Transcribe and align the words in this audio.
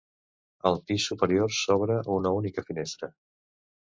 Al 0.69 0.77
pis 0.91 1.03
superior 1.09 1.53
s'obre 1.57 1.99
una 2.15 2.31
única 2.39 2.65
finestra. 2.71 3.13